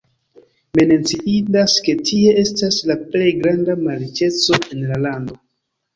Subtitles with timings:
[0.77, 5.39] Menciindas, ke tie estas la plej granda malriĉeco en la lando.